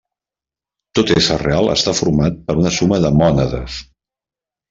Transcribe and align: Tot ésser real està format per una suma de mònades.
Tot 0.99 1.11
ésser 1.15 1.35
real 1.41 1.69
està 1.73 1.93
format 1.99 2.41
per 2.47 2.57
una 2.61 2.73
suma 2.79 3.01
de 3.05 3.11
mònades. 3.21 3.77